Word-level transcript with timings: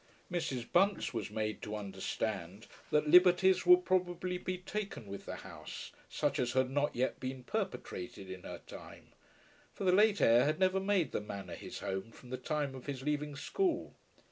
Mrs. 0.31 0.65
Bunce 0.71 1.13
was 1.13 1.29
made 1.29 1.61
to 1.61 1.75
understand 1.75 2.65
that 2.89 3.07
liberties 3.07 3.67
would 3.67 3.85
probably 3.85 4.39
be 4.39 4.57
taken 4.57 5.05
with 5.05 5.27
the 5.27 5.35
house, 5.35 5.91
such 6.09 6.39
as 6.39 6.53
had 6.53 6.71
not 6.71 6.95
yet 6.95 7.19
been 7.19 7.43
perpetrated 7.43 8.27
in 8.27 8.41
her 8.41 8.61
time; 8.65 9.13
for 9.75 9.83
the 9.83 9.91
late 9.91 10.19
heir 10.19 10.43
had 10.45 10.57
never 10.57 10.79
made 10.79 11.11
the 11.11 11.21
Manor 11.21 11.53
his 11.53 11.81
home 11.81 12.11
from 12.11 12.31
the 12.31 12.37
time 12.37 12.73
of 12.73 12.87
his 12.87 13.03
leaving 13.03 13.35
school. 13.35 13.93